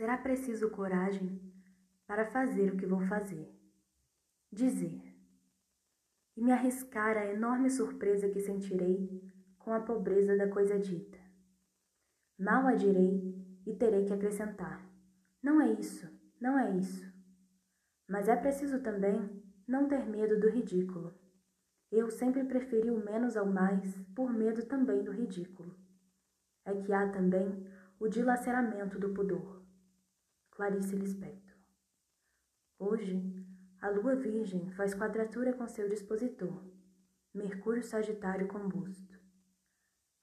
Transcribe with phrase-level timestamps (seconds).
[0.00, 1.38] será preciso coragem
[2.06, 3.54] para fazer o que vou fazer.
[4.50, 5.14] Dizer.
[6.34, 9.22] E me arriscar a enorme surpresa que sentirei
[9.58, 11.18] com a pobreza da coisa dita.
[12.38, 14.82] Mal a direi e terei que acrescentar:
[15.42, 17.06] Não é isso, não é isso.
[18.08, 21.14] Mas é preciso também não ter medo do ridículo.
[21.92, 25.76] Eu sempre preferi o menos ao mais por medo também do ridículo.
[26.64, 27.66] É que há também
[27.98, 29.59] o dilaceramento do pudor.
[30.60, 31.56] Clarice Lispector.
[32.78, 33.18] Hoje,
[33.80, 36.62] a lua virgem faz quadratura com seu dispositor,
[37.32, 39.18] Mercúrio Sagitário combusto.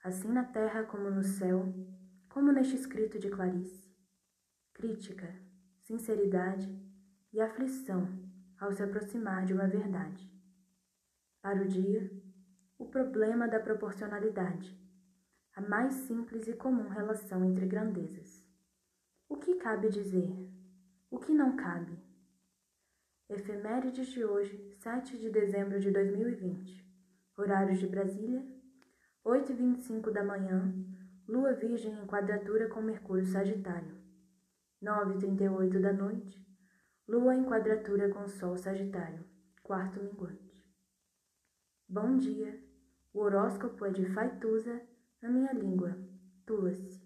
[0.04, 1.73] Assim na terra como no céu,
[2.30, 3.92] como neste escrito de Clarice.
[4.76, 5.28] Crítica,
[5.81, 6.72] sinceridade
[7.34, 8.08] e aflição
[8.59, 10.31] ao se aproximar de uma verdade.
[11.42, 12.12] Para o dia,
[12.78, 14.80] o problema da proporcionalidade,
[15.56, 18.47] a mais simples e comum relação entre grandezas.
[19.67, 20.34] Cabe dizer?
[21.12, 22.00] O que não cabe?
[23.28, 26.89] Efemérides de hoje, 7 de dezembro de 2020.
[27.38, 28.47] Horários de Brasília,
[29.25, 30.73] 8h25 da manhã,
[31.27, 33.94] Lua Virgem em quadratura com Mercúrio Sagitário.
[34.81, 36.47] 9h38 da noite,
[37.05, 39.25] Lua em quadratura com Sol Sagitário,
[39.61, 40.66] quarto minguante.
[41.89, 42.58] Bom dia,
[43.14, 44.81] o horóscopo é de Faituza,
[45.22, 45.94] na minha língua,
[46.45, 47.05] Tula-se.